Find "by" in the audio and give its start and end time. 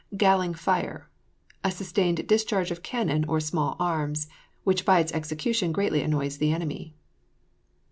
4.83-4.99